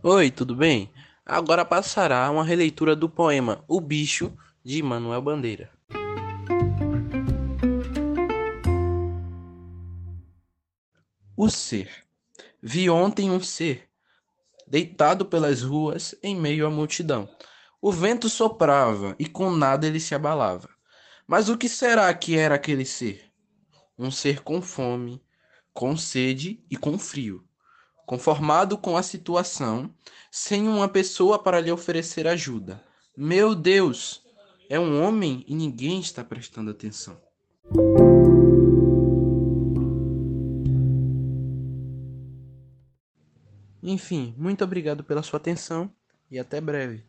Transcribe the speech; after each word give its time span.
Oi, 0.00 0.30
tudo 0.30 0.54
bem? 0.54 0.92
Agora 1.26 1.64
passará 1.64 2.30
uma 2.30 2.44
releitura 2.44 2.94
do 2.94 3.08
poema 3.08 3.64
O 3.66 3.80
Bicho, 3.80 4.32
de 4.64 4.80
Manuel 4.80 5.20
Bandeira. 5.20 5.72
O 11.36 11.50
ser. 11.50 11.90
Vi 12.62 12.88
ontem 12.88 13.28
um 13.28 13.40
ser, 13.40 13.88
deitado 14.68 15.26
pelas 15.26 15.62
ruas 15.62 16.14
em 16.22 16.36
meio 16.36 16.64
à 16.64 16.70
multidão. 16.70 17.28
O 17.82 17.90
vento 17.90 18.28
soprava 18.28 19.16
e 19.18 19.26
com 19.26 19.50
nada 19.50 19.88
ele 19.88 19.98
se 19.98 20.14
abalava. 20.14 20.70
Mas 21.26 21.48
o 21.48 21.58
que 21.58 21.68
será 21.68 22.14
que 22.14 22.38
era 22.38 22.54
aquele 22.54 22.84
ser? 22.84 23.32
Um 23.98 24.12
ser 24.12 24.44
com 24.44 24.62
fome, 24.62 25.20
com 25.74 25.96
sede 25.96 26.64
e 26.70 26.76
com 26.76 26.96
frio 26.96 27.47
conformado 28.08 28.78
com 28.78 28.96
a 28.96 29.02
situação, 29.02 29.94
sem 30.30 30.66
uma 30.66 30.88
pessoa 30.88 31.38
para 31.38 31.60
lhe 31.60 31.70
oferecer 31.70 32.26
ajuda. 32.26 32.82
Meu 33.14 33.54
Deus! 33.54 34.22
É 34.66 34.80
um 34.80 35.02
homem 35.04 35.44
e 35.46 35.54
ninguém 35.54 36.00
está 36.00 36.24
prestando 36.24 36.70
atenção. 36.70 37.20
Enfim, 43.82 44.34
muito 44.38 44.64
obrigado 44.64 45.04
pela 45.04 45.22
sua 45.22 45.36
atenção 45.36 45.92
e 46.30 46.38
até 46.38 46.62
breve. 46.62 47.07